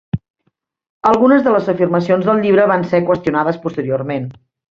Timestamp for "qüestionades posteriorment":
3.13-4.29